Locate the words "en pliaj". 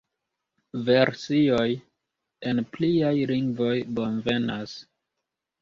2.53-3.13